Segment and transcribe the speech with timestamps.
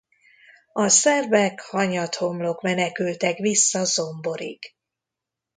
[0.73, 4.75] A szerbek hanyatt-homlok menekültek vissza Zomborig.